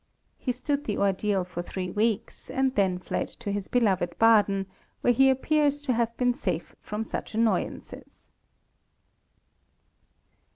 He 0.39 0.51
stood 0.51 0.85
the 0.85 0.97
ordeal 0.97 1.43
for 1.43 1.61
three 1.61 1.91
weeks, 1.91 2.49
and 2.49 2.73
then 2.73 2.97
fled 2.97 3.27
to 3.39 3.51
his 3.51 3.67
beloved 3.67 4.17
Baden, 4.17 4.65
where 5.01 5.13
he 5.13 5.29
appears 5.29 5.79
to 5.83 5.93
have 5.93 6.17
been 6.17 6.33
safe 6.33 6.75
from 6.81 7.03
such 7.03 7.35
annoyances. 7.35 8.31